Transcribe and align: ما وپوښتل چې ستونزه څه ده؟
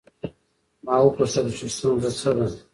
ما 0.85 0.95
وپوښتل 1.03 1.47
چې 1.57 1.65
ستونزه 1.75 2.11
څه 2.19 2.29
ده؟ 2.37 2.47